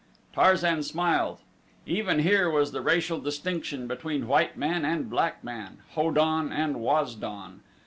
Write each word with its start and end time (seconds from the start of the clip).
Tarzan 0.33 0.81
smiled. 0.81 1.37
Even 1.85 2.17
here 2.21 2.49
was 2.49 2.71
the 2.71 2.81
racial 2.81 3.19
distinction 3.19 3.85
between 3.85 4.27
white 4.27 4.57
man 4.57 4.83
and 4.83 5.07
black 5.11 5.43
man 5.43 5.77
Ho 5.91 6.09
don 6.09 6.51
and 6.51 6.79
Waz 6.81 7.13
don. 7.13 7.61